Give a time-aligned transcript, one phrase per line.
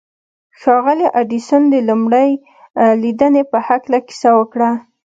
[0.59, 2.31] ښاغلي ايډېسن د لومړۍ
[3.01, 4.71] ليدنې په هکله کيسه وکړه.